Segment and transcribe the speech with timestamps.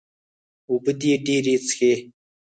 [0.69, 1.93] اوبۀ دې ډېرې څښي